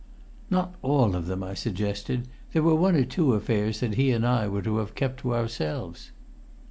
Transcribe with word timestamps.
"Not 0.49 0.73
all 0.81 1.15
of 1.15 1.27
them?" 1.27 1.43
I 1.43 1.53
suggested. 1.53 2.27
There 2.53 2.63
were 2.63 2.73
one 2.73 2.95
or 2.95 3.05
two 3.05 3.33
affairs 3.35 3.81
that 3.81 3.93
he 3.93 4.09
and 4.09 4.25
I 4.25 4.47
were 4.47 4.63
to 4.63 4.77
have 4.77 4.95
kept 4.95 5.19
to 5.19 5.35
ourselves. 5.35 6.09